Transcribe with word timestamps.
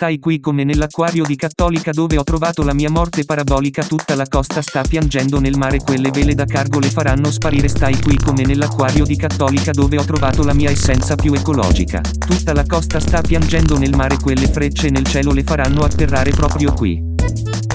Stai 0.00 0.18
qui 0.18 0.40
come 0.40 0.64
nell'acquario 0.64 1.26
di 1.26 1.36
Cattolica 1.36 1.90
dove 1.90 2.16
ho 2.16 2.24
trovato 2.24 2.62
la 2.62 2.72
mia 2.72 2.88
morte 2.88 3.26
parabolica 3.26 3.84
tutta 3.84 4.14
la 4.14 4.24
costa 4.26 4.62
sta 4.62 4.80
piangendo 4.80 5.38
nel 5.40 5.58
mare 5.58 5.76
quelle 5.76 6.08
vele 6.08 6.32
da 6.32 6.46
cargo 6.46 6.78
le 6.78 6.88
faranno 6.88 7.30
sparire 7.30 7.68
Stai 7.68 8.00
qui 8.00 8.16
come 8.16 8.42
nell'acquario 8.44 9.04
di 9.04 9.14
Cattolica 9.14 9.72
dove 9.72 9.98
ho 9.98 10.04
trovato 10.04 10.42
la 10.42 10.54
mia 10.54 10.70
essenza 10.70 11.16
più 11.16 11.34
ecologica. 11.34 12.00
Tutta 12.00 12.54
la 12.54 12.64
costa 12.66 12.98
sta 12.98 13.20
piangendo 13.20 13.76
nel 13.76 13.94
mare 13.94 14.16
quelle 14.16 14.48
frecce 14.48 14.88
nel 14.88 15.04
cielo 15.04 15.32
le 15.32 15.42
faranno 15.42 15.82
atterrare 15.82 16.30
proprio 16.30 16.72
qui. 16.72 17.69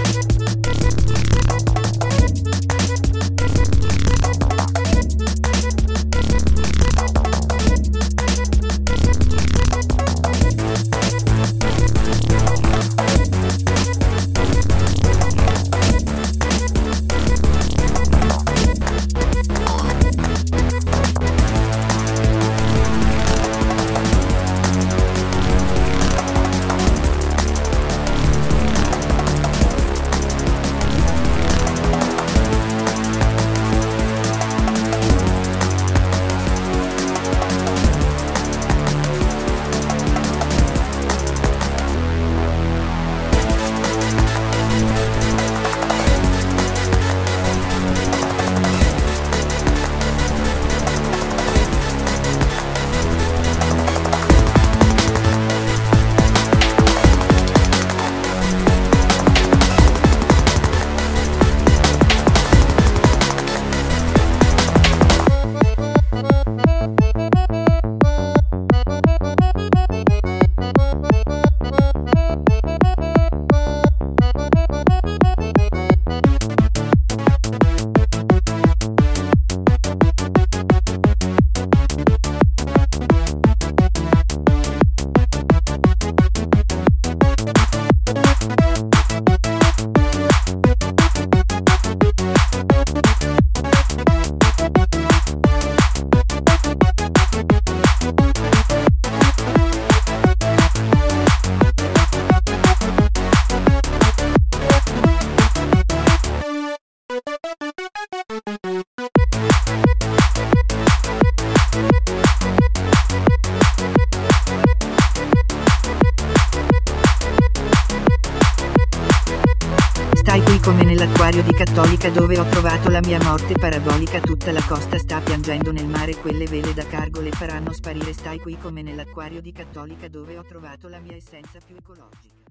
Stai 120.35 120.47
qui 120.47 120.59
come 120.59 120.83
nell'acquario 120.83 121.41
di 121.43 121.53
Cattolica 121.53 122.09
dove 122.09 122.37
ho 122.37 122.43
trovato 122.49 122.89
la 122.89 122.99
mia 122.99 123.17
morte 123.23 123.53
parabolica 123.53 124.19
tutta 124.19 124.51
la 124.51 124.61
costa 124.67 124.97
sta 124.97 125.21
piangendo 125.21 125.71
nel 125.71 125.87
mare 125.87 126.17
quelle 126.17 126.45
vele 126.45 126.73
da 126.73 126.85
cargo 126.85 127.21
le 127.21 127.31
faranno 127.31 127.71
sparire 127.71 128.11
Stai 128.11 128.39
qui 128.39 128.57
come 128.57 128.81
nell'acquario 128.81 129.39
di 129.39 129.53
Cattolica 129.53 130.09
dove 130.09 130.37
ho 130.37 130.43
trovato 130.43 130.89
la 130.89 130.99
mia 130.99 131.15
essenza 131.15 131.59
più 131.65 131.77
ecologica. 131.77 132.44